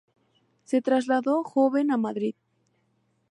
Se 0.63 0.81
trasladó 0.81 1.43
joven 1.43 1.91
a 1.91 1.97
Madrid. 1.97 2.33